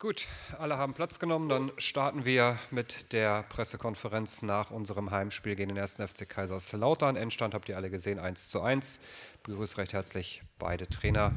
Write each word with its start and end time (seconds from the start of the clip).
Gut, 0.00 0.26
alle 0.58 0.76
haben 0.76 0.92
Platz 0.92 1.20
genommen. 1.20 1.48
Dann 1.48 1.70
starten 1.78 2.24
wir 2.24 2.58
mit 2.72 3.12
der 3.12 3.44
Pressekonferenz 3.44 4.42
nach 4.42 4.72
unserem 4.72 5.12
Heimspiel 5.12 5.54
gegen 5.54 5.68
den 5.68 5.78
1. 5.78 5.94
FC 5.94 6.28
Kaiserslautern. 6.28 7.14
Endstand 7.14 7.54
habt 7.54 7.68
ihr 7.68 7.76
alle 7.76 7.90
gesehen, 7.90 8.18
1 8.18 8.48
zu 8.48 8.60
1. 8.60 8.98
Begrüße 9.44 9.78
recht 9.78 9.92
herzlich 9.92 10.42
beide 10.58 10.88
Trainer, 10.88 11.32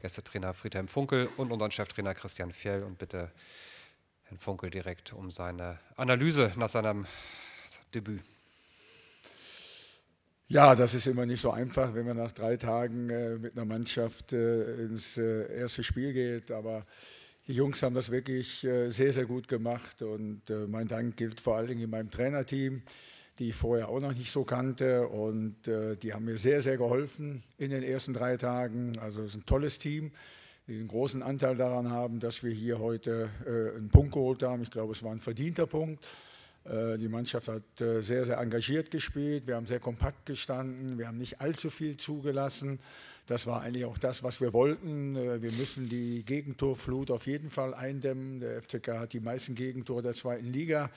Gästetrainer 0.00 0.54
Friedhelm 0.54 0.88
Funkel 0.88 1.28
und 1.36 1.52
unseren 1.52 1.70
Cheftrainer 1.70 2.14
Christian 2.14 2.50
Fjell. 2.50 2.82
Und 2.82 2.98
bitte 2.98 3.30
Herrn 4.24 4.38
Funkel 4.38 4.70
direkt 4.70 5.12
um 5.12 5.30
seine 5.30 5.78
Analyse 5.96 6.52
nach 6.56 6.70
seinem 6.70 7.06
Debüt. 7.94 8.22
Ja, 10.48 10.74
das 10.74 10.94
ist 10.94 11.06
immer 11.06 11.26
nicht 11.26 11.42
so 11.42 11.50
einfach, 11.50 11.92
wenn 11.92 12.06
man 12.06 12.16
nach 12.16 12.32
drei 12.32 12.56
Tagen 12.56 13.10
äh, 13.10 13.36
mit 13.36 13.52
einer 13.52 13.66
Mannschaft 13.66 14.32
äh, 14.32 14.86
ins 14.86 15.18
äh, 15.18 15.58
erste 15.60 15.84
Spiel 15.84 16.14
geht. 16.14 16.50
Aber 16.50 16.86
die 17.48 17.54
Jungs 17.54 17.82
haben 17.82 17.94
das 17.94 18.10
wirklich 18.10 18.62
äh, 18.62 18.90
sehr, 18.90 19.10
sehr 19.12 19.24
gut 19.24 19.48
gemacht. 19.48 20.02
Und 20.02 20.50
äh, 20.50 20.66
mein 20.66 20.86
Dank 20.86 21.16
gilt 21.16 21.40
vor 21.40 21.56
allen 21.56 21.68
Dingen 21.68 21.80
in 21.80 21.90
meinem 21.90 22.10
Trainerteam, 22.10 22.82
die 23.38 23.48
ich 23.48 23.54
vorher 23.54 23.88
auch 23.88 24.00
noch 24.00 24.14
nicht 24.14 24.30
so 24.30 24.44
kannte. 24.44 25.08
Und 25.08 25.66
äh, 25.66 25.96
die 25.96 26.12
haben 26.12 26.26
mir 26.26 26.36
sehr, 26.36 26.60
sehr 26.60 26.76
geholfen 26.76 27.42
in 27.56 27.70
den 27.70 27.82
ersten 27.82 28.12
drei 28.12 28.36
Tagen. 28.36 28.98
Also 28.98 29.22
es 29.22 29.30
ist 29.30 29.36
ein 29.36 29.46
tolles 29.46 29.78
Team, 29.78 30.12
die 30.66 30.74
einen 30.74 30.88
großen 30.88 31.22
Anteil 31.22 31.56
daran 31.56 31.90
haben, 31.90 32.20
dass 32.20 32.42
wir 32.42 32.52
hier 32.52 32.78
heute 32.78 33.30
einen 33.74 33.88
Punkt 33.88 34.12
geholt 34.12 34.42
haben. 34.42 34.62
Ich 34.62 34.70
glaube, 34.70 34.92
es 34.92 35.02
war 35.02 35.12
ein 35.12 35.20
verdienter 35.20 35.66
Punkt. 35.66 36.04
Äh, 36.68 36.98
die 36.98 37.08
Mannschaft 37.08 37.48
hat 37.48 37.80
äh, 37.80 38.00
sehr, 38.00 38.26
sehr 38.26 38.38
engagiert 38.38 38.90
gespielt. 38.90 39.46
Wir 39.46 39.56
haben 39.56 39.66
sehr 39.66 39.80
kompakt 39.80 40.26
gestanden. 40.26 40.98
Wir 40.98 41.08
haben 41.08 41.18
nicht 41.18 41.40
allzu 41.40 41.70
viel 41.70 41.96
zugelassen. 41.96 42.78
Das 43.26 43.46
war 43.46 43.62
eigentlich 43.62 43.84
auch 43.84 43.98
das, 43.98 44.22
was 44.22 44.40
wir 44.40 44.52
wollten. 44.52 45.16
Äh, 45.16 45.42
wir 45.42 45.52
müssen 45.52 45.88
die 45.88 46.24
Gegentorflut 46.24 47.10
auf 47.10 47.26
jeden 47.26 47.50
Fall 47.50 47.74
eindämmen. 47.74 48.40
Der 48.40 48.62
FCK 48.62 48.88
hat 48.98 49.12
die 49.12 49.20
meisten 49.20 49.54
Gegentore 49.54 50.02
der 50.02 50.14
zweiten 50.14 50.52
Liga 50.52 50.90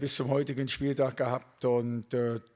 bis 0.00 0.16
zum 0.16 0.30
heutigen 0.30 0.66
Spieltag 0.66 1.16
gehabt. 1.16 1.64
Und 1.64 2.06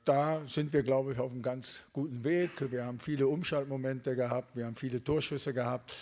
da 0.05 0.43
sind 0.49 0.73
wir, 0.73 0.83
glaube 0.83 1.13
ich, 1.13 1.21
auf 1.21 1.31
einem 1.31 1.43
ganz 1.43 1.85
guten 1.93 2.25
Weg. 2.25 2.51
Wir 2.73 2.87
haben 2.87 2.99
viele 2.99 3.29
Umschaltmomente 3.29 4.17
gehabt. 4.17 4.57
Wir 4.57 4.67
haben 4.67 4.75
viele 4.75 5.05
Torschüsse 5.05 5.55
gehabt. 5.55 5.95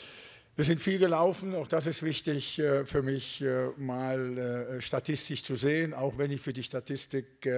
Wir 0.54 0.66
sind 0.66 0.82
viel 0.82 0.98
gelaufen, 0.98 1.54
auch 1.54 1.66
das 1.66 1.86
ist 1.86 2.02
wichtig 2.02 2.58
äh, 2.58 2.84
für 2.84 3.00
mich 3.02 3.40
äh, 3.40 3.68
mal 3.78 4.36
äh, 4.36 4.80
statistisch 4.82 5.42
zu 5.42 5.56
sehen, 5.56 5.94
auch 5.94 6.18
wenn 6.18 6.30
ich 6.30 6.42
für 6.42 6.52
die 6.52 6.62
Statistik 6.62 7.48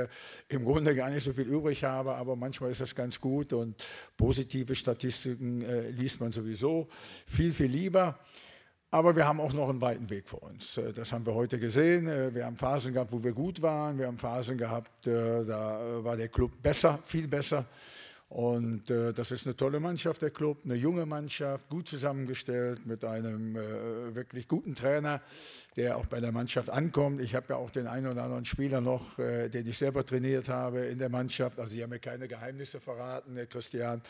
im 0.49 0.65
Grunde 0.65 0.95
gar 0.95 1.11
nicht 1.11 1.25
so 1.25 1.33
viel 1.33 1.49
übrig 1.49 1.83
habe, 1.83 2.15
aber 2.15 2.37
manchmal 2.37 2.71
ist 2.71 2.81
das 2.81 2.95
ganz 2.95 3.21
gut 3.21 3.53
und 3.53 3.85
positive 4.17 4.77
Statistiken 4.77 5.65
liest 5.91 6.21
man 6.21 6.31
sowieso 6.31 6.87
viel, 7.27 7.53
viel 7.53 7.67
lieber. 7.67 8.17
Aber 8.93 9.17
wir 9.17 9.27
haben 9.27 9.41
auch 9.41 9.53
noch 9.53 9.69
einen 9.69 9.81
weiten 9.81 10.09
Weg 10.09 10.29
vor 10.29 10.45
uns. 10.45 10.81
Das 10.95 11.13
haben 11.13 11.27
wir 11.27 11.35
heute 11.35 11.59
gesehen. 11.59 12.07
Wir 12.33 12.47
haben 12.47 12.57
Phasen 12.57 12.93
gehabt, 12.93 13.11
wo 13.11 13.25
wir 13.25 13.33
gut 13.33 13.61
waren. 13.61 13.99
Wir 13.99 14.07
haben 14.07 14.19
Phasen 14.19 14.57
gehabt, 14.57 15.05
da 15.05 16.05
war 16.05 16.17
der 16.17 16.29
Club 16.29 16.63
besser, 16.63 17.01
viel 17.05 17.27
besser. 17.27 17.67
Und 18.35 18.91
äh, 18.91 19.13
das 19.13 19.31
ist 19.31 19.47
eine 19.47 19.57
tolle 19.57 19.79
Mannschaft, 19.79 20.21
der 20.21 20.31
Club, 20.33 20.63
eine 20.65 20.75
junge 20.75 21.07
Mannschaft, 21.07 21.69
gut 21.69 21.87
zusammengestellt 21.87 22.85
mit 22.85 23.05
einem 23.05 23.55
äh, 23.55 24.13
wirklich 24.13 24.49
guten 24.49 24.75
Trainer, 24.75 25.21
der 25.77 25.97
auch 25.97 26.07
bei 26.07 26.19
der 26.19 26.33
Mannschaft 26.33 26.69
ankommt. 26.69 27.21
Ich 27.21 27.37
habe 27.37 27.47
ja 27.51 27.57
auch 27.57 27.71
den 27.71 27.87
einen 27.87 28.09
oder 28.09 28.25
anderen 28.25 28.45
Spieler 28.45 28.81
noch, 28.81 29.21
äh, 29.21 29.49
den 29.49 29.69
ich 29.69 29.79
selber 29.79 30.05
trainiert 30.05 30.49
habe 30.49 30.81
in 30.81 30.99
der 30.99 31.11
Mannschaft. 31.11 31.61
Also, 31.61 31.77
die 31.77 31.83
haben 31.85 31.91
mir 31.91 32.01
keine 32.01 32.27
Geheimnisse 32.27 32.81
verraten, 32.81 33.37
der 33.37 33.47
Christian. 33.47 34.03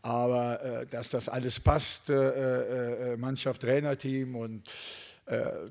Aber 0.00 0.64
äh, 0.64 0.86
dass 0.86 1.08
das 1.08 1.28
alles 1.28 1.60
passt, 1.60 2.08
äh, 2.08 3.12
äh, 3.12 3.16
Mannschaft, 3.18 3.60
Trainerteam 3.60 4.36
und 4.36 4.70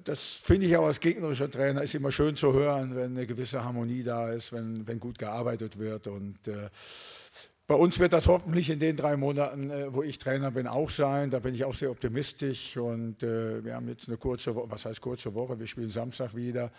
das 0.03 0.33
finde 0.33 0.65
ich 0.65 0.75
auch 0.75 0.87
als 0.87 0.99
gegnerischer 0.99 1.49
Trainer 1.49 1.81
ist 1.81 1.95
immer 1.95 2.11
schön 2.11 2.35
zu 2.35 2.51
hören, 2.51 2.93
wenn 2.93 3.15
eine 3.15 3.25
gewisse 3.25 3.63
Harmonie 3.63 4.03
da 4.03 4.33
ist, 4.33 4.51
wenn, 4.51 4.85
wenn 4.85 4.99
gut 4.99 5.17
gearbeitet 5.17 5.79
wird. 5.79 6.07
Und 6.07 6.35
bei 7.67 7.75
uns 7.75 7.97
wird 7.97 8.13
das 8.13 8.27
hoffentlich 8.27 8.69
in 8.69 8.79
den 8.79 8.95
drei 8.95 9.17
Monaten, 9.17 9.71
äh, 9.71 9.93
wo 9.93 10.03
ich 10.03 10.19
Trainer 10.19 10.51
bin, 10.51 10.67
auch 10.67 10.89
sein. 10.89 11.31
Da 11.31 11.39
bin 11.39 11.55
ich 11.55 11.65
auch 11.65 11.73
sehr 11.73 11.89
optimistisch. 11.89 12.77
Und 12.77 13.23
äh, 13.23 13.63
wir 13.63 13.73
haben 13.73 13.87
jetzt 13.87 14.07
eine 14.07 14.17
kurze 14.17 14.53
Woche, 14.53 14.69
was 14.69 14.85
heißt 14.85 15.01
kurze 15.01 15.33
Woche? 15.33 15.59
Wir 15.59 15.67
spielen 15.67 15.89
Samstag 15.89 16.35
wieder. 16.35 16.71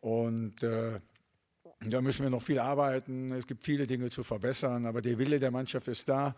Und 0.00 0.62
äh, 0.62 0.98
da 1.80 2.00
müssen 2.00 2.22
wir 2.22 2.30
noch 2.30 2.42
viel 2.42 2.58
arbeiten. 2.58 3.32
Es 3.32 3.46
gibt 3.46 3.64
viele 3.64 3.86
Dinge 3.86 4.08
zu 4.08 4.22
verbessern, 4.22 4.86
aber 4.86 5.02
der 5.02 5.18
Wille 5.18 5.38
der 5.38 5.50
Mannschaft 5.50 5.88
ist 5.88 6.08
da. 6.08 6.34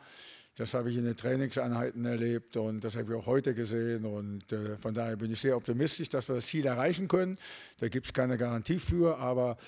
Das 0.56 0.72
habe 0.72 0.90
ich 0.90 0.96
in 0.96 1.04
den 1.04 1.16
Trainingseinheiten 1.16 2.04
erlebt 2.06 2.56
und 2.56 2.82
das 2.82 2.96
habe 2.96 3.12
ich 3.12 3.18
auch 3.18 3.26
heute 3.26 3.54
gesehen. 3.54 4.06
Und 4.06 4.50
äh, 4.52 4.78
von 4.78 4.94
daher 4.94 5.16
bin 5.16 5.30
ich 5.30 5.38
sehr 5.38 5.54
optimistisch, 5.54 6.08
dass 6.08 6.26
wir 6.28 6.36
das 6.36 6.46
Ziel 6.46 6.64
erreichen 6.64 7.08
können. 7.08 7.38
Da 7.78 7.88
gibt 7.88 8.06
es 8.06 8.12
keine 8.14 8.38
Garantie 8.38 8.78
für, 8.78 9.18
aber 9.18 9.58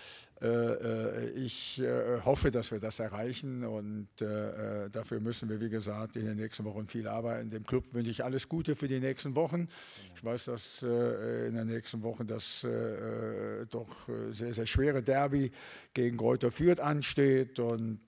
ich 1.35 1.81
äh, 1.81 2.21
hoffe, 2.25 2.53
dass 2.53 2.71
wir 2.71 2.79
das 2.79 3.01
erreichen 3.01 3.65
und 3.65 4.09
dafür 4.19 5.21
müssen 5.21 5.49
wir, 5.49 5.61
wie 5.61 5.69
gesagt, 5.69 6.15
in 6.15 6.27
den 6.27 6.37
nächsten 6.37 6.65
Wochen 6.65 6.87
viel 6.87 7.09
arbeiten. 7.09 7.51
Dem 7.51 7.65
Club 7.65 7.93
wünsche 7.93 8.11
ich 8.11 8.23
alles 8.23 8.49
Gute 8.49 8.77
für 8.77 8.87
die 8.87 9.01
nächsten 9.01 9.35
Wochen. 9.35 9.69
Ich 10.15 10.25
weiß, 10.25 10.45
dass 10.45 10.83
in 10.83 11.55
den 11.55 11.67
nächsten 11.67 12.03
Wochen 12.03 12.27
das 12.27 12.65
doch 13.71 14.09
sehr, 14.31 14.55
sehr 14.55 14.67
schwere 14.67 15.03
Derby 15.03 15.51
gegen 15.93 16.17
Kräuter 16.17 16.53
Fürth 16.53 16.81
ansteht 16.81 17.59
und 17.59 18.01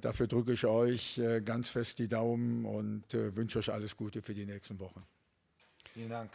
dafür 0.00 0.26
drücke 0.28 0.52
ich 0.52 0.64
euch 0.64 1.20
ganz 1.44 1.68
fest 1.68 1.98
die 1.98 2.08
Daumen 2.08 2.64
und 2.64 3.12
wünsche 3.12 3.58
euch 3.58 3.72
alles 3.72 3.96
Gute 3.96 4.22
für 4.22 4.34
die 4.34 4.46
nächsten 4.46 4.78
Wochen. 4.78 5.02
Vielen 5.94 6.10
Dank. 6.10 6.30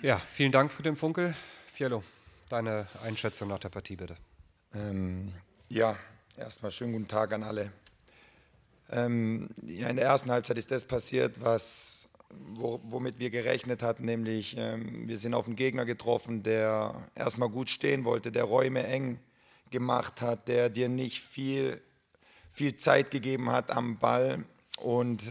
Ja, 0.00 0.18
vielen 0.18 0.52
Dank 0.52 0.70
für 0.70 0.82
den 0.82 0.96
Funkel. 0.96 1.34
Fiello. 1.74 2.02
Deine 2.48 2.86
Einschätzung 3.04 3.48
nach 3.48 3.58
der 3.58 3.68
Partie 3.68 3.96
bitte. 3.96 4.16
Ähm, 4.74 5.34
ja, 5.68 5.98
erstmal 6.36 6.70
schönen 6.70 6.92
guten 6.92 7.08
Tag 7.08 7.34
an 7.34 7.42
alle. 7.42 7.70
Ähm, 8.90 9.50
ja, 9.66 9.88
in 9.88 9.96
der 9.96 10.06
ersten 10.06 10.30
Halbzeit 10.30 10.56
ist 10.56 10.70
das 10.70 10.86
passiert, 10.86 11.42
was, 11.42 12.08
wo, 12.30 12.80
womit 12.84 13.18
wir 13.18 13.28
gerechnet 13.28 13.82
hatten, 13.82 14.06
nämlich 14.06 14.56
ähm, 14.56 15.06
wir 15.06 15.18
sind 15.18 15.34
auf 15.34 15.46
einen 15.46 15.56
Gegner 15.56 15.84
getroffen, 15.84 16.42
der 16.42 17.10
erstmal 17.14 17.50
gut 17.50 17.68
stehen 17.68 18.06
wollte, 18.06 18.32
der 18.32 18.44
Räume 18.44 18.86
eng 18.86 19.18
gemacht 19.70 20.22
hat, 20.22 20.48
der 20.48 20.70
dir 20.70 20.88
nicht 20.88 21.20
viel, 21.20 21.82
viel 22.50 22.76
Zeit 22.76 23.10
gegeben 23.10 23.52
hat 23.52 23.70
am 23.70 23.98
Ball 23.98 24.42
und 24.80 25.22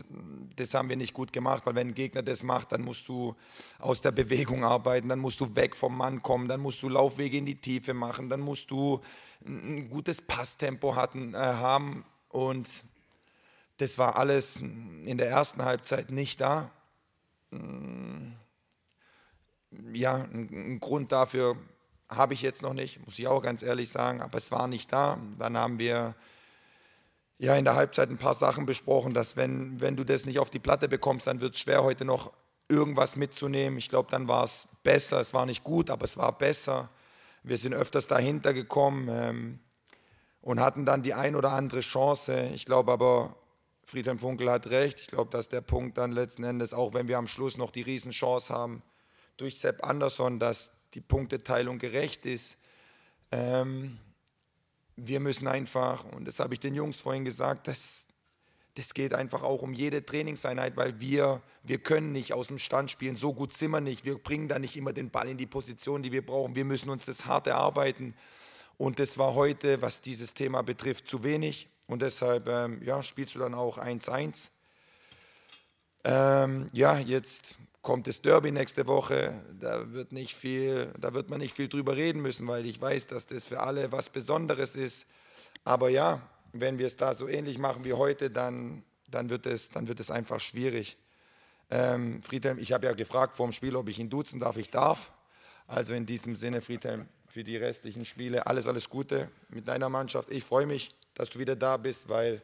das 0.55 0.73
haben 0.73 0.89
wir 0.89 0.97
nicht 0.97 1.13
gut 1.13 1.31
gemacht, 1.31 1.65
weil 1.65 1.75
wenn 1.75 1.89
ein 1.89 1.93
Gegner 1.93 2.21
das 2.21 2.43
macht, 2.43 2.71
dann 2.71 2.81
musst 2.81 3.07
du 3.07 3.35
aus 3.79 4.01
der 4.01 4.11
Bewegung 4.11 4.63
arbeiten, 4.63 5.09
dann 5.09 5.19
musst 5.19 5.39
du 5.39 5.55
weg 5.55 5.75
vom 5.75 5.97
Mann 5.97 6.21
kommen, 6.21 6.47
dann 6.47 6.59
musst 6.59 6.81
du 6.83 6.89
Laufwege 6.89 7.37
in 7.37 7.45
die 7.45 7.59
Tiefe 7.59 7.93
machen, 7.93 8.29
dann 8.29 8.41
musst 8.41 8.71
du 8.71 9.01
ein 9.45 9.89
gutes 9.89 10.21
Passtempo 10.21 10.95
hatten, 10.95 11.33
äh, 11.33 11.37
haben. 11.37 12.05
Und 12.29 12.67
das 13.77 13.97
war 13.97 14.17
alles 14.17 14.57
in 14.57 15.17
der 15.17 15.29
ersten 15.29 15.63
Halbzeit 15.63 16.11
nicht 16.11 16.41
da. 16.41 16.71
Mm, 17.51 18.33
ja, 19.93 20.15
ein 20.15 20.79
Grund 20.79 21.11
dafür 21.11 21.55
habe 22.09 22.33
ich 22.33 22.41
jetzt 22.41 22.61
noch 22.61 22.73
nicht, 22.73 23.05
muss 23.05 23.19
ich 23.19 23.27
auch 23.27 23.41
ganz 23.41 23.63
ehrlich 23.63 23.89
sagen, 23.89 24.21
aber 24.21 24.37
es 24.37 24.51
war 24.51 24.67
nicht 24.67 24.91
da. 24.91 25.17
Dann 25.39 25.57
haben 25.57 25.79
wir 25.79 26.15
ja 27.39 27.55
in 27.55 27.65
der 27.65 27.75
Halbzeit 27.75 28.09
ein 28.09 28.17
paar 28.17 28.33
Sachen 28.33 28.65
besprochen, 28.65 29.13
dass 29.13 29.37
wenn, 29.37 29.79
wenn 29.79 29.95
du 29.95 30.03
das 30.03 30.25
nicht 30.25 30.39
auf 30.39 30.49
die 30.49 30.59
Platte 30.59 30.87
bekommst, 30.87 31.27
dann 31.27 31.41
wird 31.41 31.55
es 31.55 31.61
schwer, 31.61 31.83
heute 31.83 32.05
noch 32.05 32.33
irgendwas 32.69 33.15
mitzunehmen. 33.15 33.77
Ich 33.77 33.89
glaube, 33.89 34.09
dann 34.11 34.27
war 34.27 34.43
es 34.43 34.67
besser. 34.83 35.19
Es 35.19 35.33
war 35.33 35.45
nicht 35.45 35.63
gut, 35.63 35.89
aber 35.89 36.05
es 36.05 36.17
war 36.17 36.37
besser. 36.37 36.89
Wir 37.43 37.57
sind 37.57 37.73
öfters 37.73 38.07
dahinter 38.07 38.53
gekommen 38.53 39.07
ähm, 39.09 39.59
und 40.41 40.59
hatten 40.59 40.85
dann 40.85 41.03
die 41.03 41.13
ein 41.13 41.35
oder 41.35 41.51
andere 41.51 41.81
Chance. 41.81 42.49
Ich 42.53 42.65
glaube 42.65 42.91
aber, 42.91 43.35
Friedhelm 43.85 44.19
Funkel 44.19 44.51
hat 44.51 44.67
recht. 44.67 44.99
Ich 44.99 45.07
glaube, 45.07 45.31
dass 45.31 45.47
der 45.47 45.61
Punkt 45.61 45.97
dann 45.97 46.11
letzten 46.11 46.43
Endes, 46.43 46.73
auch 46.73 46.93
wenn 46.93 47.07
wir 47.07 47.17
am 47.17 47.27
Schluss 47.27 47.57
noch 47.57 47.71
die 47.71 47.83
Riesenchance 47.83 48.53
haben, 48.53 48.81
durch 49.37 49.59
Sepp 49.59 49.85
Andersson, 49.85 50.39
dass 50.39 50.73
die 50.93 51.01
Punkteteilung 51.01 51.79
gerecht 51.79 52.25
ist. 52.25 52.57
Ähm, 53.31 53.97
wir 54.97 55.19
müssen 55.19 55.47
einfach, 55.47 56.03
und 56.11 56.25
das 56.25 56.39
habe 56.39 56.53
ich 56.53 56.59
den 56.59 56.75
Jungs 56.75 56.99
vorhin 56.99 57.23
gesagt, 57.23 57.67
das, 57.67 58.07
das 58.75 58.93
geht 58.93 59.13
einfach 59.13 59.43
auch 59.43 59.61
um 59.61 59.73
jede 59.73 60.05
Trainingseinheit, 60.05 60.75
weil 60.75 60.99
wir, 60.99 61.41
wir 61.63 61.77
können 61.77 62.11
nicht 62.11 62.33
aus 62.33 62.47
dem 62.47 62.57
Stand 62.57 62.91
spielen, 62.91 63.15
so 63.15 63.33
gut 63.33 63.53
sind 63.53 63.71
wir 63.71 63.79
nicht. 63.79 64.05
Wir 64.05 64.17
bringen 64.17 64.47
da 64.47 64.59
nicht 64.59 64.75
immer 64.75 64.93
den 64.93 65.11
Ball 65.11 65.29
in 65.29 65.37
die 65.37 65.45
Position, 65.45 66.01
die 66.01 66.11
wir 66.11 66.25
brauchen. 66.25 66.55
Wir 66.55 66.65
müssen 66.65 66.89
uns 66.89 67.05
das 67.05 67.25
hart 67.25 67.47
erarbeiten. 67.47 68.15
Und 68.77 68.99
das 68.99 69.17
war 69.17 69.35
heute, 69.35 69.81
was 69.81 70.01
dieses 70.01 70.33
Thema 70.33 70.63
betrifft, 70.63 71.07
zu 71.07 71.23
wenig. 71.23 71.69
Und 71.85 72.01
deshalb 72.01 72.47
ähm, 72.47 72.81
ja, 72.83 73.01
spielst 73.01 73.35
du 73.35 73.39
dann 73.39 73.53
auch 73.53 73.77
1-1. 73.77 74.49
Ähm, 76.03 76.67
ja, 76.73 76.97
jetzt 76.97 77.57
kommt 77.81 78.07
das 78.07 78.21
Derby 78.21 78.51
nächste 78.51 78.87
Woche, 78.87 79.33
da 79.59 79.91
wird, 79.91 80.11
nicht 80.11 80.35
viel, 80.35 80.93
da 80.99 81.13
wird 81.13 81.29
man 81.29 81.39
nicht 81.39 81.55
viel 81.55 81.67
drüber 81.67 81.95
reden 81.95 82.21
müssen, 82.21 82.47
weil 82.47 82.65
ich 82.65 82.79
weiß, 82.81 83.07
dass 83.07 83.25
das 83.27 83.47
für 83.47 83.61
alle 83.61 83.91
was 83.91 84.09
Besonderes 84.09 84.75
ist. 84.75 85.07
Aber 85.63 85.89
ja, 85.89 86.21
wenn 86.53 86.77
wir 86.77 86.87
es 86.87 86.97
da 86.97 87.13
so 87.13 87.27
ähnlich 87.27 87.57
machen 87.57 87.83
wie 87.85 87.93
heute, 87.93 88.29
dann, 88.29 88.83
dann, 89.09 89.29
wird, 89.29 89.45
es, 89.45 89.69
dann 89.69 89.87
wird 89.87 89.99
es 89.99 90.11
einfach 90.11 90.39
schwierig. 90.39 90.97
Ähm, 91.69 92.21
Friedhelm, 92.23 92.59
ich 92.59 92.71
habe 92.71 92.85
ja 92.85 92.93
gefragt 92.93 93.35
vor 93.35 93.47
dem 93.47 93.53
Spiel, 93.53 93.75
ob 93.75 93.89
ich 93.89 93.99
ihn 93.99 94.09
duzen 94.09 94.39
darf. 94.39 94.57
Ich 94.57 94.69
darf. 94.69 95.11
Also 95.67 95.93
in 95.93 96.05
diesem 96.05 96.35
Sinne, 96.35 96.61
Friedhelm, 96.61 97.07
für 97.27 97.43
die 97.43 97.57
restlichen 97.57 98.05
Spiele 98.05 98.47
alles, 98.47 98.67
alles 98.67 98.89
Gute 98.89 99.29
mit 99.49 99.67
deiner 99.67 99.89
Mannschaft. 99.89 100.31
Ich 100.31 100.43
freue 100.43 100.65
mich, 100.65 100.95
dass 101.13 101.29
du 101.29 101.39
wieder 101.39 101.55
da 101.55 101.77
bist, 101.77 102.07
weil 102.07 102.41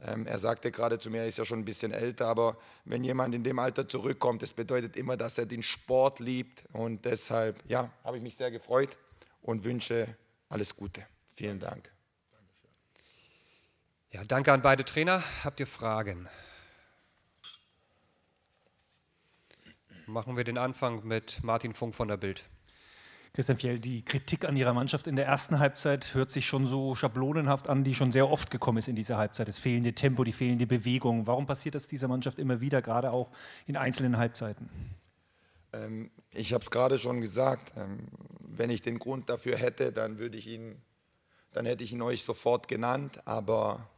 er 0.00 0.38
sagte 0.38 0.70
gerade 0.70 0.98
zu 0.98 1.10
mir, 1.10 1.18
er 1.18 1.26
ist 1.26 1.38
ja 1.38 1.44
schon 1.44 1.60
ein 1.60 1.64
bisschen 1.64 1.92
älter, 1.92 2.26
aber 2.26 2.56
wenn 2.84 3.04
jemand 3.04 3.34
in 3.34 3.44
dem 3.44 3.58
Alter 3.58 3.86
zurückkommt, 3.86 4.42
das 4.42 4.54
bedeutet 4.54 4.96
immer, 4.96 5.16
dass 5.16 5.36
er 5.36 5.46
den 5.46 5.62
Sport 5.62 6.20
liebt. 6.20 6.64
Und 6.72 7.04
deshalb, 7.04 7.62
ja, 7.68 7.90
habe 8.02 8.16
ich 8.16 8.22
mich 8.22 8.36
sehr 8.36 8.50
gefreut 8.50 8.96
und 9.42 9.64
wünsche 9.64 10.16
alles 10.48 10.74
Gute. 10.74 11.06
Vielen 11.28 11.60
Dank. 11.60 11.90
Ja, 14.12 14.24
danke 14.24 14.52
an 14.52 14.62
beide 14.62 14.84
Trainer. 14.84 15.22
Habt 15.44 15.60
ihr 15.60 15.66
Fragen? 15.66 16.28
Machen 20.06 20.36
wir 20.36 20.44
den 20.44 20.58
Anfang 20.58 21.06
mit 21.06 21.44
Martin 21.44 21.74
Funk 21.74 21.94
von 21.94 22.08
der 22.08 22.16
Bild. 22.16 22.44
Christian 23.32 23.58
Fjell, 23.58 23.78
die 23.78 24.04
Kritik 24.04 24.44
an 24.44 24.56
Ihrer 24.56 24.72
Mannschaft 24.72 25.06
in 25.06 25.14
der 25.14 25.26
ersten 25.26 25.60
Halbzeit 25.60 26.14
hört 26.14 26.32
sich 26.32 26.46
schon 26.46 26.66
so 26.66 26.96
schablonenhaft 26.96 27.68
an, 27.68 27.84
die 27.84 27.94
schon 27.94 28.10
sehr 28.10 28.28
oft 28.28 28.50
gekommen 28.50 28.78
ist 28.78 28.88
in 28.88 28.96
dieser 28.96 29.18
Halbzeit. 29.18 29.46
Das 29.46 29.58
fehlende 29.58 29.92
Tempo, 29.92 30.24
die 30.24 30.32
fehlende 30.32 30.66
Bewegung. 30.66 31.28
Warum 31.28 31.46
passiert 31.46 31.76
das 31.76 31.86
dieser 31.86 32.08
Mannschaft 32.08 32.40
immer 32.40 32.60
wieder, 32.60 32.82
gerade 32.82 33.12
auch 33.12 33.30
in 33.66 33.76
einzelnen 33.76 34.16
Halbzeiten? 34.16 34.68
Ähm, 35.72 36.10
ich 36.32 36.52
habe 36.52 36.62
es 36.62 36.70
gerade 36.72 36.98
schon 36.98 37.20
gesagt. 37.20 37.72
Ähm, 37.76 38.08
wenn 38.40 38.68
ich 38.68 38.82
den 38.82 38.98
Grund 38.98 39.30
dafür 39.30 39.56
hätte, 39.56 39.92
dann 39.92 40.18
würde 40.18 40.36
ich 40.36 40.48
ihn, 40.48 40.82
dann 41.52 41.66
hätte 41.66 41.84
ich 41.84 41.92
ihn 41.92 42.02
euch 42.02 42.24
sofort 42.24 42.66
genannt. 42.66 43.20
Aber 43.26 43.88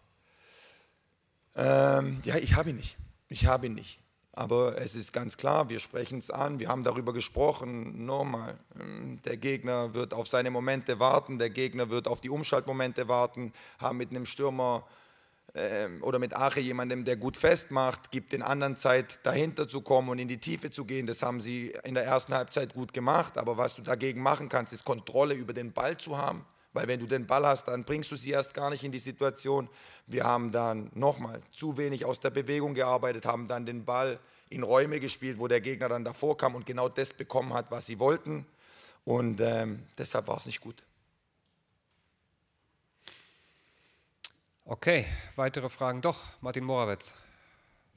ähm, 1.57 2.21
ja, 2.25 2.37
ich 2.37 2.55
habe 2.55 2.69
ihn 2.69 2.77
nicht. 2.77 2.99
Ich 3.29 3.47
habe 3.47 3.65
ihn 3.65 3.75
nicht. 3.75 4.02
Aber 4.35 4.79
es 4.79 4.95
ist 4.95 5.13
ganz 5.13 5.37
klar, 5.37 5.69
wir 5.69 5.79
sprechen 5.79 6.19
es 6.19 6.31
an, 6.31 6.59
wir 6.59 6.69
haben 6.69 6.85
darüber 6.85 7.13
gesprochen, 7.13 8.07
normal. 8.07 8.59
Ähm, 8.81 9.21
der 9.27 9.37
Gegner 9.37 9.93
wird 9.93 10.15
auf 10.15 10.27
seine 10.27 10.51
Momente 10.51 10.99
warten, 10.99 11.39
der 11.39 11.51
Gegner 11.51 11.91
wird 11.91 12.09
auf 12.09 12.23
die 12.23 12.31
Umschaltmomente 12.31 13.09
warten, 13.09 13.53
haben 13.79 13.99
mit 13.99 14.11
einem 14.11 14.25
Stürmer 14.25 14.87
äh, 15.53 15.89
oder 16.01 16.19
mit 16.19 16.35
Ache 16.35 16.61
jemandem, 16.61 17.05
der 17.05 17.17
gut 17.17 17.37
festmacht, 17.37 18.11
gibt 18.11 18.33
den 18.33 18.41
anderen 18.41 18.77
Zeit, 18.77 19.19
dahinter 19.23 19.69
zu 19.69 19.83
kommen 19.83 20.09
und 20.09 20.19
in 20.19 20.29
die 20.29 20.39
Tiefe 20.39 20.71
zu 20.71 20.87
gehen. 20.87 21.07
Das 21.07 21.23
haben 21.23 21.41
sie 21.41 21.75
in 21.85 21.95
der 21.95 22.05
ersten 22.05 22.33
Halbzeit 22.33 22.73
gut 22.73 22.95
gemacht. 22.95 23.37
Aber 23.37 23.59
was 23.59 23.75
du 23.75 23.83
dagegen 23.83 24.23
machen 24.23 24.49
kannst, 24.49 24.73
ist 24.73 24.85
Kontrolle 24.85 25.35
über 25.35 25.53
den 25.53 25.73
Ball 25.73 25.99
zu 25.99 26.17
haben. 26.17 26.47
Weil 26.73 26.89
wenn 26.89 27.01
du 27.01 27.07
den 27.07 27.27
Ball 27.27 27.47
hast, 27.47 27.69
dann 27.69 27.85
bringst 27.85 28.11
du 28.11 28.17
sie 28.17 28.31
erst 28.31 28.55
gar 28.55 28.71
nicht 28.71 28.83
in 28.83 28.93
die 28.93 28.99
Situation. 28.99 29.69
Wir 30.07 30.25
haben 30.25 30.53
dann 30.53 30.91
nochmal 30.95 31.43
zu 31.51 31.77
wenig 31.77 32.05
aus 32.05 32.21
der 32.21 32.31
Bewegung 32.31 32.75
gearbeitet, 32.75 33.27
haben 33.27 33.47
dann 33.47 33.67
den 33.67 33.85
Ball 33.85 34.19
in 34.49 34.63
Räume 34.63 35.01
gespielt, 35.01 35.39
wo 35.39 35.49
der 35.49 35.61
Gegner 35.61 35.89
dann 35.89 36.05
davor 36.05 36.37
kam 36.37 36.55
und 36.55 36.67
genau 36.67 36.89
das 36.89 37.13
bekommen 37.13 37.53
hat, 37.53 37.71
was 37.71 37.87
sie 37.87 37.99
wollten. 37.99 38.47
Und 39.05 39.41
ähm, 39.41 39.85
deshalb 39.99 40.29
war 40.29 40.37
es 40.37 40.47
nicht 40.47 40.61
gut. 40.61 40.83
Okay, 44.65 45.07
weitere 45.37 45.69
Fragen 45.69 46.01
doch. 46.01 46.23
Martin 46.41 46.65
Morawetz, 46.65 47.13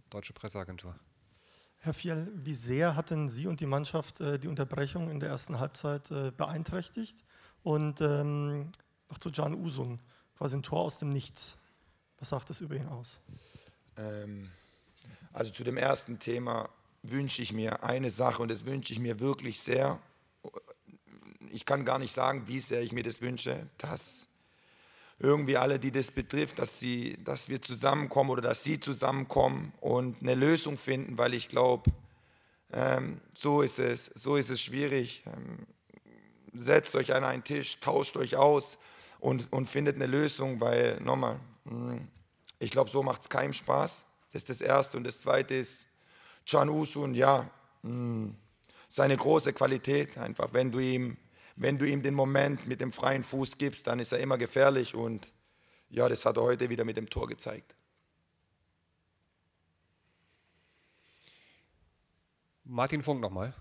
Deutsche 0.09 0.33
Presseagentur. 0.33 0.95
Herr 1.77 1.93
Fiel, 1.93 2.31
wie 2.33 2.55
sehr 2.55 2.95
hatten 2.95 3.29
Sie 3.29 3.45
und 3.45 3.59
die 3.59 3.67
Mannschaft 3.67 4.19
äh, 4.19 4.39
die 4.39 4.47
Unterbrechung 4.47 5.11
in 5.11 5.19
der 5.19 5.29
ersten 5.29 5.59
Halbzeit 5.59 6.09
äh, 6.09 6.31
beeinträchtigt? 6.31 7.23
Und 7.65 7.99
ähm, 7.99 8.71
noch 9.09 9.17
zu 9.17 9.31
Can 9.31 9.55
Usun, 9.55 9.99
quasi 10.37 10.55
ein 10.55 10.61
Tor 10.61 10.81
aus 10.81 10.99
dem 10.99 11.09
Nichts. 11.09 11.57
Was 12.19 12.29
sagt 12.29 12.51
das 12.51 12.61
über 12.61 12.75
ihn 12.75 12.87
aus? 12.87 13.19
Ähm, 13.97 14.51
also 15.33 15.51
zu 15.51 15.63
dem 15.63 15.75
ersten 15.75 16.19
Thema 16.19 16.69
wünsche 17.01 17.41
ich 17.41 17.53
mir 17.53 17.83
eine 17.83 18.11
Sache 18.11 18.43
und 18.43 18.49
das 18.49 18.67
wünsche 18.67 18.93
ich 18.93 18.99
mir 18.99 19.19
wirklich 19.19 19.59
sehr. 19.59 19.97
Ich 21.51 21.65
kann 21.65 21.85
gar 21.85 21.97
nicht 21.97 22.13
sagen, 22.13 22.43
wie 22.45 22.59
sehr 22.59 22.83
ich 22.83 22.91
mir 22.91 23.01
das 23.01 23.23
wünsche, 23.23 23.67
dass 23.79 24.27
irgendwie 25.17 25.57
alle, 25.57 25.79
die 25.79 25.91
das 25.91 26.11
betrifft, 26.11 26.59
dass, 26.59 26.79
sie, 26.79 27.17
dass 27.23 27.49
wir 27.49 27.63
zusammenkommen 27.63 28.29
oder 28.29 28.43
dass 28.43 28.63
sie 28.63 28.79
zusammenkommen 28.79 29.73
und 29.81 30.21
eine 30.21 30.35
Lösung 30.35 30.77
finden, 30.77 31.17
weil 31.17 31.33
ich 31.33 31.49
glaube, 31.49 31.91
ähm, 32.71 33.21
so 33.33 33.63
ist 33.63 33.79
es, 33.79 34.11
so 34.13 34.35
ist 34.35 34.51
es 34.51 34.61
schwierig. 34.61 35.23
Ähm, 35.25 35.65
setzt 36.55 36.95
euch 36.95 37.13
an 37.13 37.23
einen 37.23 37.43
Tisch, 37.43 37.79
tauscht 37.79 38.17
euch 38.17 38.35
aus 38.35 38.77
und, 39.19 39.51
und 39.51 39.69
findet 39.69 39.95
eine 39.95 40.07
Lösung, 40.07 40.59
weil 40.59 40.99
nochmal, 41.01 41.39
hm, 41.65 42.07
ich 42.59 42.71
glaube, 42.71 42.89
so 42.89 43.03
macht 43.03 43.21
es 43.21 43.29
keinem 43.29 43.53
Spaß. 43.53 44.05
Das 44.31 44.41
ist 44.41 44.49
das 44.49 44.61
Erste. 44.61 44.97
Und 44.97 45.05
das 45.05 45.19
Zweite 45.19 45.55
ist 45.55 45.87
Can 46.49 46.69
Usun, 46.69 47.13
ja, 47.13 47.49
hm, 47.81 48.35
seine 48.87 49.17
große 49.17 49.53
Qualität 49.53 50.17
einfach. 50.17 50.53
Wenn 50.53 50.71
du, 50.71 50.79
ihm, 50.79 51.17
wenn 51.55 51.77
du 51.77 51.85
ihm 51.85 52.01
den 52.01 52.13
Moment 52.13 52.67
mit 52.67 52.81
dem 52.81 52.91
freien 52.91 53.23
Fuß 53.23 53.57
gibst, 53.57 53.87
dann 53.87 53.99
ist 53.99 54.11
er 54.11 54.19
immer 54.19 54.37
gefährlich. 54.37 54.95
Und 54.95 55.31
ja, 55.89 56.07
das 56.07 56.25
hat 56.25 56.37
er 56.37 56.43
heute 56.43 56.69
wieder 56.69 56.85
mit 56.85 56.97
dem 56.97 57.09
Tor 57.09 57.27
gezeigt. 57.27 57.75
Martin 62.63 63.03
Funk 63.03 63.21
nochmal. 63.21 63.53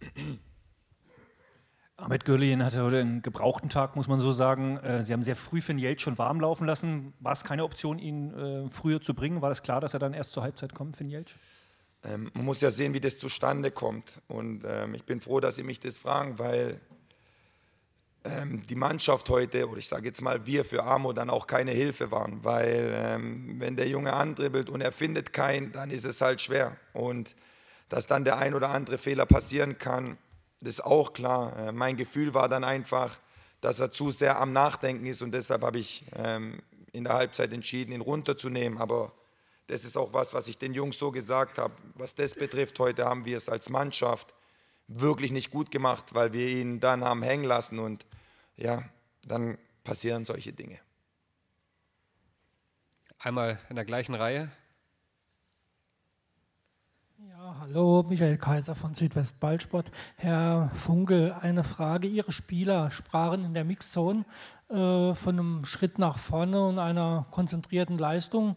Ahmed 1.96 2.24
Gürlian 2.24 2.64
hatte 2.64 2.82
heute 2.82 3.00
einen 3.00 3.22
gebrauchten 3.22 3.68
Tag, 3.68 3.94
muss 3.94 4.08
man 4.08 4.18
so 4.18 4.32
sagen. 4.32 4.78
Äh, 4.78 5.04
Sie 5.04 5.12
haben 5.12 5.22
sehr 5.22 5.36
früh 5.36 5.60
Finn 5.60 5.78
Jeltsch 5.78 6.02
schon 6.02 6.18
warm 6.18 6.40
laufen 6.40 6.66
lassen. 6.66 7.14
War 7.20 7.32
es 7.32 7.44
keine 7.44 7.62
Option, 7.62 8.00
ihn 8.00 8.34
äh, 8.34 8.68
früher 8.68 9.00
zu 9.00 9.14
bringen? 9.14 9.42
War 9.42 9.52
es 9.52 9.62
klar, 9.62 9.80
dass 9.80 9.94
er 9.94 10.00
dann 10.00 10.12
erst 10.12 10.32
zur 10.32 10.42
Halbzeit 10.42 10.74
kommt, 10.74 10.96
Finn 10.96 11.08
Jeltsch? 11.08 11.36
Ähm, 12.02 12.32
man 12.34 12.44
muss 12.44 12.60
ja 12.60 12.72
sehen, 12.72 12.94
wie 12.94 13.00
das 13.00 13.18
zustande 13.18 13.70
kommt. 13.70 14.20
Und 14.26 14.64
ähm, 14.66 14.94
ich 14.94 15.04
bin 15.04 15.20
froh, 15.20 15.38
dass 15.38 15.54
Sie 15.54 15.62
mich 15.62 15.78
das 15.78 15.96
fragen, 15.96 16.36
weil 16.40 16.80
ähm, 18.24 18.64
die 18.68 18.74
Mannschaft 18.74 19.28
heute, 19.30 19.68
oder 19.68 19.78
ich 19.78 19.86
sage 19.86 20.06
jetzt 20.06 20.20
mal 20.20 20.44
wir 20.46 20.64
für 20.64 20.82
Amo, 20.82 21.12
dann 21.12 21.30
auch 21.30 21.46
keine 21.46 21.70
Hilfe 21.70 22.10
waren. 22.10 22.42
Weil 22.42 22.92
ähm, 22.96 23.60
wenn 23.60 23.76
der 23.76 23.86
Junge 23.86 24.14
andribbelt 24.14 24.68
und 24.68 24.80
er 24.80 24.90
findet 24.90 25.32
keinen, 25.32 25.70
dann 25.70 25.90
ist 25.90 26.04
es 26.04 26.20
halt 26.20 26.40
schwer. 26.40 26.76
Und 26.92 27.36
dass 27.88 28.08
dann 28.08 28.24
der 28.24 28.38
ein 28.38 28.54
oder 28.54 28.70
andere 28.70 28.98
Fehler 28.98 29.26
passieren 29.26 29.78
kann, 29.78 30.18
das 30.64 30.74
ist 30.74 30.84
auch 30.84 31.12
klar. 31.12 31.56
Äh, 31.56 31.72
mein 31.72 31.96
Gefühl 31.96 32.34
war 32.34 32.48
dann 32.48 32.64
einfach, 32.64 33.18
dass 33.60 33.80
er 33.80 33.90
zu 33.90 34.10
sehr 34.10 34.40
am 34.40 34.52
Nachdenken 34.52 35.06
ist 35.06 35.22
und 35.22 35.32
deshalb 35.32 35.62
habe 35.62 35.78
ich 35.78 36.04
ähm, 36.16 36.60
in 36.92 37.04
der 37.04 37.14
Halbzeit 37.14 37.52
entschieden, 37.52 37.92
ihn 37.92 38.00
runterzunehmen. 38.00 38.78
Aber 38.78 39.12
das 39.66 39.84
ist 39.84 39.96
auch 39.96 40.12
was, 40.12 40.32
was 40.32 40.48
ich 40.48 40.58
den 40.58 40.74
Jungs 40.74 40.98
so 40.98 41.10
gesagt 41.10 41.58
habe. 41.58 41.74
Was 41.94 42.14
das 42.14 42.34
betrifft, 42.34 42.78
heute 42.78 43.04
haben 43.04 43.24
wir 43.24 43.36
es 43.36 43.48
als 43.48 43.70
Mannschaft 43.70 44.34
wirklich 44.86 45.32
nicht 45.32 45.50
gut 45.50 45.70
gemacht, 45.70 46.14
weil 46.14 46.32
wir 46.32 46.48
ihn 46.48 46.80
dann 46.80 47.04
haben 47.04 47.22
hängen 47.22 47.44
lassen 47.44 47.78
und 47.78 48.04
ja, 48.56 48.84
dann 49.26 49.58
passieren 49.82 50.24
solche 50.24 50.52
Dinge. 50.52 50.78
Einmal 53.18 53.58
in 53.70 53.76
der 53.76 53.84
gleichen 53.84 54.14
Reihe. 54.14 54.50
Ja, 57.30 57.56
hallo, 57.60 58.04
Michael 58.06 58.36
Kaiser 58.36 58.74
von 58.74 58.94
Südwestballsport. 58.94 59.90
Herr 60.16 60.70
Funkel, 60.74 61.32
eine 61.32 61.64
Frage. 61.64 62.06
Ihre 62.06 62.32
Spieler 62.32 62.90
sprachen 62.90 63.44
in 63.44 63.54
der 63.54 63.64
Mixzone 63.64 64.26
äh, 64.68 65.14
von 65.14 65.38
einem 65.38 65.64
Schritt 65.64 65.98
nach 65.98 66.18
vorne 66.18 66.66
und 66.66 66.78
einer 66.78 67.26
konzentrierten 67.30 67.96
Leistung. 67.96 68.56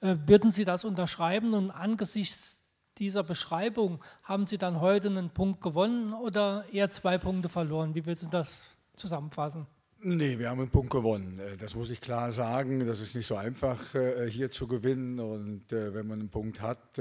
Äh, 0.00 0.16
würden 0.26 0.50
Sie 0.50 0.64
das 0.64 0.84
unterschreiben 0.84 1.54
und 1.54 1.70
angesichts 1.70 2.60
dieser 2.98 3.22
Beschreibung 3.22 4.02
haben 4.24 4.48
Sie 4.48 4.58
dann 4.58 4.80
heute 4.80 5.08
einen 5.08 5.30
Punkt 5.30 5.60
gewonnen 5.60 6.12
oder 6.12 6.64
eher 6.72 6.90
zwei 6.90 7.18
Punkte 7.18 7.48
verloren? 7.48 7.94
Wie 7.94 8.04
würden 8.04 8.18
Sie 8.18 8.30
das 8.30 8.64
zusammenfassen? 8.96 9.66
Nee, 10.00 10.38
wir 10.38 10.48
haben 10.48 10.60
einen 10.60 10.70
Punkt 10.70 10.90
gewonnen. 10.90 11.38
Äh, 11.38 11.56
das 11.56 11.76
muss 11.76 11.90
ich 11.90 12.00
klar 12.00 12.32
sagen. 12.32 12.84
Das 12.84 13.00
ist 13.00 13.14
nicht 13.14 13.26
so 13.26 13.36
einfach, 13.36 13.94
äh, 13.94 14.28
hier 14.28 14.50
zu 14.50 14.66
gewinnen. 14.66 15.20
Und 15.20 15.72
äh, 15.72 15.94
wenn 15.94 16.06
man 16.06 16.20
einen 16.20 16.30
Punkt 16.30 16.60
hat, 16.60 16.98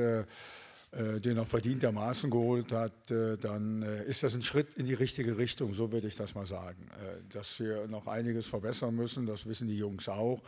den 0.91 1.37
er 1.37 1.45
verdientermaßen 1.45 2.29
geholt 2.29 2.71
hat, 2.71 3.11
äh, 3.11 3.37
dann 3.37 3.83
äh, 3.83 4.05
ist 4.05 4.23
das 4.23 4.33
ein 4.33 4.41
Schritt 4.41 4.75
in 4.75 4.85
die 4.85 4.93
richtige 4.93 5.37
Richtung, 5.37 5.73
so 5.73 5.91
würde 5.91 6.07
ich 6.07 6.15
das 6.15 6.33
mal 6.33 6.45
sagen. 6.45 6.87
Dass 7.31 7.59
wir 7.59 7.87
noch 7.87 8.07
einiges 8.07 8.47
verbessern 8.47 8.95
müssen, 8.95 9.25
das 9.25 9.45
wissen 9.45 9.67
die 9.67 9.77
Jungs 9.77 10.07
auch. 10.07 10.41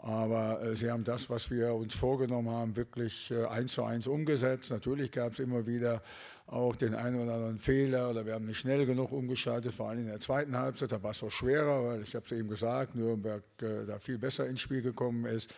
Aber 0.00 0.76
sie 0.76 0.92
haben 0.92 1.02
das, 1.02 1.28
was 1.28 1.50
wir 1.50 1.74
uns 1.74 1.92
vorgenommen 1.92 2.50
haben, 2.50 2.76
wirklich 2.76 3.34
eins 3.48 3.72
zu 3.72 3.82
eins 3.82 4.06
umgesetzt. 4.06 4.70
Natürlich 4.70 5.10
gab 5.10 5.32
es 5.32 5.40
immer 5.40 5.66
wieder 5.66 6.02
auch 6.46 6.76
den 6.76 6.94
einen 6.94 7.20
oder 7.20 7.34
anderen 7.34 7.58
Fehler 7.58 8.08
oder 8.08 8.24
wir 8.24 8.34
haben 8.34 8.46
nicht 8.46 8.58
schnell 8.58 8.86
genug 8.86 9.10
umgeschaltet, 9.10 9.72
vor 9.72 9.88
allem 9.88 10.00
in 10.00 10.06
der 10.06 10.20
zweiten 10.20 10.56
Halbzeit. 10.56 10.92
Da 10.92 11.02
war 11.02 11.10
es 11.10 11.22
auch 11.24 11.32
schwerer, 11.32 11.84
weil 11.84 12.02
ich 12.02 12.14
habe 12.14 12.24
es 12.26 12.30
eben 12.30 12.48
gesagt, 12.48 12.94
Nürnberg 12.94 13.42
da 13.58 13.98
viel 13.98 14.18
besser 14.18 14.46
ins 14.46 14.60
Spiel 14.60 14.82
gekommen 14.82 15.24
ist. 15.24 15.52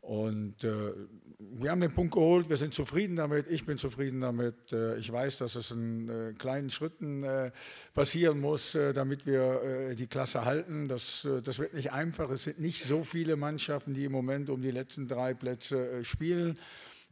Und 0.00 0.64
äh, 0.64 0.92
wir 1.38 1.70
haben 1.70 1.80
den 1.80 1.92
Punkt 1.92 2.14
geholt, 2.14 2.48
wir 2.48 2.56
sind 2.56 2.72
zufrieden 2.72 3.16
damit, 3.16 3.46
ich 3.50 3.66
bin 3.66 3.78
zufrieden 3.78 4.20
damit. 4.20 4.72
Äh, 4.72 4.96
ich 4.98 5.12
weiß, 5.12 5.38
dass 5.38 5.54
es 5.54 5.70
in 5.70 6.08
äh, 6.08 6.32
kleinen 6.32 6.70
Schritten 6.70 7.22
äh, 7.24 7.50
passieren 7.94 8.40
muss, 8.40 8.74
äh, 8.74 8.92
damit 8.92 9.26
wir 9.26 9.62
äh, 9.62 9.94
die 9.94 10.06
Klasse 10.06 10.44
halten. 10.44 10.88
Das, 10.88 11.26
das 11.44 11.58
wird 11.58 11.74
nicht 11.74 11.92
einfach. 11.92 12.30
Es 12.30 12.44
sind 12.44 12.60
nicht 12.60 12.84
so 12.84 13.04
viele 13.04 13.36
Mannschaften, 13.36 13.94
die 13.94 14.04
im 14.04 14.12
Moment 14.12 14.50
um 14.50 14.62
die 14.62 14.70
letzten 14.70 15.08
drei 15.08 15.34
Plätze 15.34 16.04
spielen. 16.04 16.58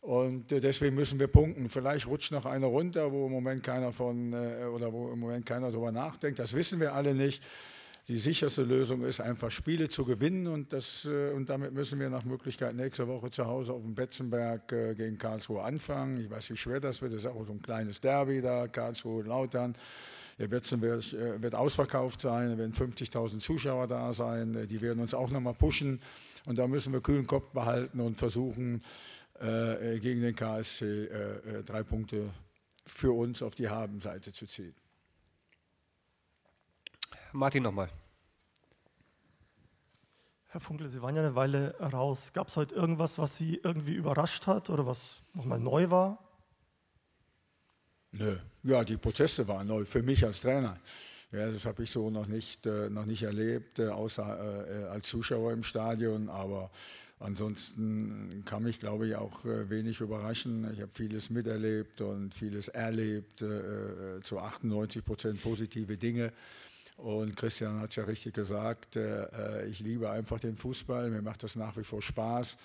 Und 0.00 0.52
deswegen 0.52 0.94
müssen 0.94 1.18
wir 1.18 1.26
punkten. 1.26 1.68
Vielleicht 1.68 2.06
rutscht 2.06 2.30
noch 2.30 2.46
einer 2.46 2.68
runter, 2.68 3.10
wo 3.10 3.26
im 3.26 3.32
Moment 3.32 3.64
keiner 3.64 3.92
von 3.92 4.32
oder 4.32 4.92
wo 4.92 5.10
im 5.10 5.18
Moment 5.18 5.44
keiner 5.46 5.72
darüber 5.72 5.90
nachdenkt. 5.90 6.38
Das 6.38 6.52
wissen 6.52 6.78
wir 6.78 6.94
alle 6.94 7.12
nicht. 7.12 7.42
Die 8.08 8.16
sicherste 8.16 8.62
Lösung 8.62 9.02
ist 9.02 9.20
einfach 9.20 9.50
Spiele 9.50 9.88
zu 9.88 10.04
gewinnen 10.04 10.46
und, 10.46 10.72
das, 10.72 11.04
äh, 11.06 11.32
und 11.32 11.48
damit 11.48 11.72
müssen 11.72 11.98
wir 11.98 12.08
nach 12.08 12.24
Möglichkeit 12.24 12.74
nächste 12.74 13.08
Woche 13.08 13.30
zu 13.30 13.46
Hause 13.46 13.72
auf 13.72 13.82
dem 13.82 13.94
Betzenberg 13.94 14.68
gegen 14.68 15.18
Karlsruhe 15.18 15.62
anfangen. 15.62 16.20
Ich 16.20 16.30
weiß, 16.30 16.50
wie 16.50 16.56
schwer 16.56 16.80
das 16.80 17.02
wird. 17.02 17.12
Das 17.12 17.22
ist 17.22 17.26
auch 17.26 17.44
so 17.44 17.52
ein 17.52 17.62
kleines 17.62 18.00
Derby 18.00 18.40
da, 18.40 18.68
Karlsruhe, 18.68 19.24
Lautern. 19.24 19.76
Der 20.38 20.48
Betzenberg 20.48 21.02
wird 21.40 21.54
ausverkauft 21.54 22.20
sein, 22.20 22.50
es 22.50 22.58
werden 22.58 22.74
50.000 22.74 23.38
Zuschauer 23.38 23.86
da 23.86 24.12
sein. 24.12 24.68
Die 24.68 24.80
werden 24.82 25.00
uns 25.00 25.14
auch 25.14 25.30
nochmal 25.30 25.54
pushen 25.54 25.98
und 26.44 26.58
da 26.58 26.66
müssen 26.66 26.92
wir 26.92 27.00
kühlen 27.00 27.26
Kopf 27.26 27.48
behalten 27.50 28.00
und 28.00 28.18
versuchen, 28.18 28.82
äh, 29.40 29.98
gegen 29.98 30.22
den 30.22 30.34
KSC 30.34 30.84
äh, 30.84 31.58
äh, 31.58 31.62
drei 31.62 31.82
Punkte 31.82 32.30
für 32.86 33.12
uns 33.12 33.42
auf 33.42 33.54
die 33.54 33.68
Habenseite 33.68 34.32
zu 34.32 34.46
ziehen. 34.46 34.74
Martin 37.32 37.62
nochmal. 37.62 37.88
Herr 40.48 40.60
Funkel, 40.60 40.88
Sie 40.88 41.02
waren 41.02 41.14
ja 41.14 41.22
eine 41.22 41.34
Weile 41.34 41.74
raus. 41.80 42.32
Gab 42.32 42.48
es 42.48 42.56
heute 42.56 42.74
irgendwas, 42.74 43.18
was 43.18 43.36
Sie 43.36 43.60
irgendwie 43.62 43.94
überrascht 43.94 44.46
hat 44.46 44.70
oder 44.70 44.86
was 44.86 45.22
nochmal 45.34 45.60
neu 45.60 45.90
war? 45.90 46.18
Nö. 48.12 48.38
Ja, 48.62 48.82
die 48.84 48.96
Prozesse 48.96 49.46
waren 49.48 49.66
neu 49.66 49.84
für 49.84 50.02
mich 50.02 50.24
als 50.24 50.40
Trainer. 50.40 50.78
Ja, 51.32 51.50
das 51.50 51.66
habe 51.66 51.82
ich 51.82 51.90
so 51.90 52.08
noch 52.08 52.26
nicht, 52.26 52.64
äh, 52.66 52.88
noch 52.88 53.04
nicht 53.04 53.22
erlebt, 53.22 53.78
äh, 53.78 53.88
außer 53.88 54.84
äh, 54.84 54.84
als 54.84 55.08
Zuschauer 55.08 55.52
im 55.52 55.62
Stadion. 55.62 56.30
Aber 56.30 56.70
Ansonsten 57.18 58.42
kann 58.44 58.62
mich, 58.62 58.78
glaube 58.78 59.08
ich, 59.08 59.16
auch 59.16 59.44
äh, 59.46 59.70
wenig 59.70 60.00
überraschen. 60.00 60.70
Ich 60.74 60.82
habe 60.82 60.90
vieles 60.92 61.30
miterlebt 61.30 62.02
und 62.02 62.34
vieles 62.34 62.68
erlebt, 62.68 63.40
äh, 63.40 64.16
äh, 64.16 64.20
zu 64.20 64.38
98 64.38 65.02
Prozent 65.02 65.42
positive 65.42 65.96
Dinge. 65.96 66.32
Und 66.96 67.36
Christian 67.36 67.80
hat 67.80 67.90
es 67.90 67.96
ja 67.96 68.04
richtig 68.04 68.34
gesagt, 68.34 68.98
ich 69.68 69.80
liebe 69.80 70.10
einfach 70.10 70.40
den 70.40 70.56
Fußball, 70.56 71.10
mir 71.10 71.20
macht 71.20 71.42
das 71.42 71.54
nach 71.54 71.76
wie 71.76 71.84
vor 71.84 72.00
Spaß. 72.00 72.56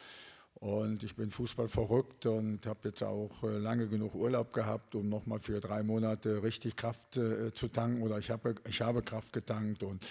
Und 0.55 1.03
ich 1.03 1.15
bin 1.15 1.31
Fußball 1.31 1.67
verrückt 1.67 2.25
und 2.25 2.65
habe 2.65 2.79
jetzt 2.85 3.03
auch 3.03 3.43
lange 3.43 3.87
genug 3.87 4.15
Urlaub 4.15 4.53
gehabt, 4.53 4.95
um 4.95 5.09
nochmal 5.09 5.39
für 5.39 5.59
drei 5.59 5.83
Monate 5.83 6.43
richtig 6.43 6.77
Kraft 6.77 7.13
zu 7.13 7.67
tanken. 7.67 8.03
Oder 8.03 8.19
ich 8.19 8.31
habe, 8.31 8.55
ich 8.69 8.81
habe 8.81 9.01
Kraft 9.01 9.33
getankt 9.33 9.83
und 9.83 10.05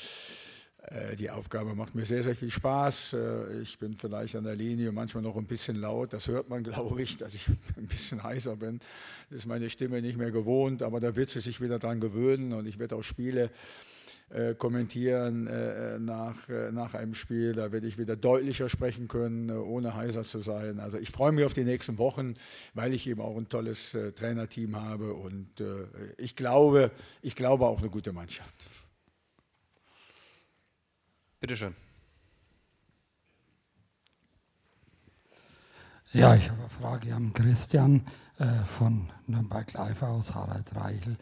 äh, 0.87 1.15
die 1.15 1.31
Aufgabe 1.31 1.75
macht 1.75 1.95
mir 1.95 2.05
sehr, 2.05 2.23
sehr 2.23 2.35
viel 2.35 2.51
Spaß. 2.51 3.13
Äh, 3.13 3.61
ich 3.61 3.79
bin 3.79 3.95
vielleicht 3.95 4.37
an 4.37 4.45
der 4.45 4.57
Linie 4.57 4.93
manchmal 4.93 5.23
noch 5.23 5.37
ein 5.37 5.45
bisschen 5.45 5.77
laut. 5.77 6.13
Das 6.13 6.27
hört 6.29 6.49
man, 6.49 6.63
glaube 6.65 7.03
ich, 7.03 7.17
dass 7.17 7.35
ich 7.35 7.47
ein 7.77 7.87
bisschen 7.87 8.23
heißer 8.23 8.57
bin. 8.57 8.81
Das 9.29 9.41
ist 9.41 9.47
meine 9.47 9.69
Stimme 9.69 10.01
nicht 10.01 10.17
mehr 10.17 10.31
gewohnt, 10.31 10.83
aber 10.83 11.01
da 11.01 11.17
wird 11.17 11.31
sie 11.31 11.41
sich 11.41 11.61
wieder 11.61 11.79
dran 11.79 12.01
gewöhnen 12.01 12.53
und 12.53 12.67
ich 12.67 12.79
werde 12.79 12.97
auch 12.97 13.03
Spiele 13.03 13.51
äh, 14.31 14.55
kommentieren 14.55 15.45
nach, 16.05 16.49
nach 16.73 16.95
einem 16.95 17.15
Spiel. 17.15 17.53
Da 17.55 17.73
werde 17.73 17.87
ich 17.87 17.99
wieder 17.99 18.17
deutlicher 18.17 18.69
sprechen 18.69 19.09
können, 19.09 19.51
ohne 19.51 19.95
heißer 19.95 20.25
zu 20.25 20.41
sein. 20.41 20.81
Also 20.81 20.99
ich 20.99 21.11
freue 21.11 21.33
mich 21.33 21.45
auf 21.45 21.55
die 21.55 21.65
nächsten 21.65 21.99
Wochen, 21.99 22.35
weil 22.75 22.95
ich 22.95 23.07
eben 23.07 23.21
auch 23.21 23.37
ein 23.37 23.49
tolles 23.49 23.97
Trainerteam 24.15 24.81
habe 24.81 25.15
und 25.15 25.63
ich 26.17 26.37
glaube, 26.37 26.91
ich 27.23 27.35
glaube 27.35 27.67
auch 27.67 27.81
eine 27.81 27.91
gute 27.91 28.13
Mannschaft. 28.13 28.55
Bitte 31.41 31.57
schön. 31.57 31.75
Ja, 36.13 36.35
ich 36.35 36.51
habe 36.51 36.61
eine 36.61 36.69
Frage 36.69 37.15
an 37.15 37.33
Christian 37.33 38.05
äh, 38.39 38.65
von 38.65 39.09
Nürnberg 39.29 39.73
Live 39.73 40.03
aus, 40.03 40.35
Harald 40.35 40.75
Reichel. 40.75 41.17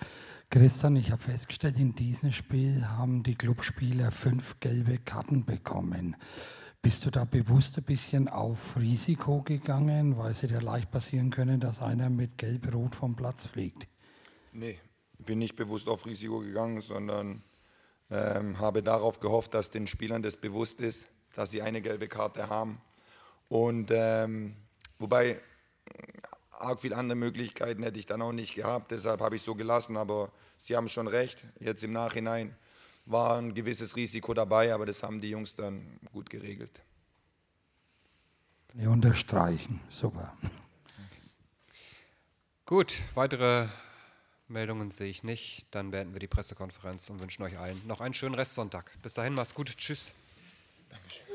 Christian, 0.51 0.97
ich 0.97 1.11
habe 1.11 1.21
festgestellt, 1.21 1.79
in 1.79 1.95
diesem 1.95 2.33
Spiel 2.33 2.89
haben 2.89 3.23
die 3.23 3.35
Clubspieler 3.35 4.11
fünf 4.11 4.59
gelbe 4.61 4.97
Karten 4.97 5.45
bekommen. 5.45 6.17
Bist 6.81 7.05
du 7.05 7.11
da 7.11 7.27
bewusst 7.27 7.77
ein 7.77 7.85
bisschen 7.85 8.29
auf 8.29 8.79
Risiko 8.79 9.43
gegangen, 9.43 10.17
weil 10.17 10.31
es 10.31 10.41
dir 10.41 10.63
leicht 10.63 10.91
passieren 10.91 11.29
können, 11.29 11.61
dass 11.61 11.83
einer 11.83 12.09
mit 12.09 12.39
Gelb-Rot 12.39 12.95
vom 12.95 13.15
Platz 13.15 13.47
fliegt? 13.47 13.87
Nee, 14.53 14.79
bin 15.19 15.39
nicht 15.39 15.55
bewusst 15.55 15.87
auf 15.87 16.07
Risiko 16.07 16.39
gegangen, 16.39 16.81
sondern 16.81 17.43
ähm, 18.11 18.59
habe 18.59 18.83
darauf 18.83 19.21
gehofft, 19.21 19.53
dass 19.53 19.69
den 19.69 19.87
Spielern 19.87 20.23
das 20.23 20.39
bewusst 20.39 20.81
ist, 20.81 21.09
dass 21.35 21.51
sie 21.51 21.61
eine 21.61 21.83
gelbe 21.83 22.09
Karte 22.09 22.49
haben. 22.49 22.81
Und 23.49 23.91
ähm, 23.93 24.57
wobei 24.99 25.43
arg 26.61 26.81
viele 26.81 26.97
andere 26.97 27.17
Möglichkeiten 27.17 27.83
hätte 27.83 27.99
ich 27.99 28.07
dann 28.07 28.23
auch 28.23 28.33
nicht 28.33 28.55
gehabt, 28.55 28.91
deshalb 28.91 29.21
habe 29.21 29.37
ich 29.37 29.43
so 29.43 29.55
gelassen. 29.55 29.97
Aber 29.97 30.31
Sie 30.57 30.77
haben 30.77 30.89
schon 30.89 31.07
recht, 31.07 31.47
jetzt 31.61 31.85
im 31.85 31.93
Nachhinein 31.93 32.55
war 33.07 33.39
ein 33.39 33.55
gewisses 33.55 33.97
Risiko 33.97 34.35
dabei, 34.35 34.75
aber 34.75 34.87
das 34.87 35.03
haben 35.03 35.21
die 35.21 35.31
Jungs 35.31 35.57
dann 35.57 35.99
gut 36.13 36.29
geregelt. 36.29 36.83
Wir 38.75 38.91
unterstreichen, 38.91 39.81
super. 39.89 40.37
Gut, 42.67 42.95
weitere 43.15 43.69
Meldungen 44.47 44.91
sehe 44.91 45.09
ich 45.09 45.25
nicht. 45.25 45.67
Dann 45.71 45.91
beenden 45.91 46.13
wir 46.13 46.21
die 46.21 46.27
Pressekonferenz 46.27 47.09
und 47.09 47.21
wünschen 47.21 47.43
euch 47.43 47.59
allen 47.59 47.81
noch 47.87 48.01
einen 48.01 48.15
schönen 48.15 48.35
Restsonntag. 48.35 48.91
Bis 49.03 49.15
dahin, 49.15 49.35
macht's 49.35 49.55
gut. 49.55 49.75
Tschüss. 49.77 50.15
Dankeschön. 50.91 51.28